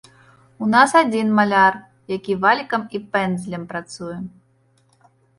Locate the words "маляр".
1.39-1.73